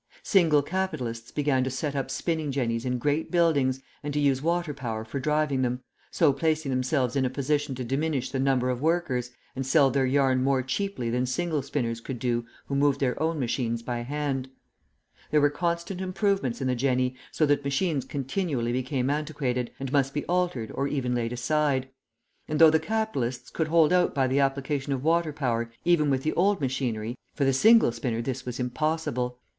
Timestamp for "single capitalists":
0.23-1.29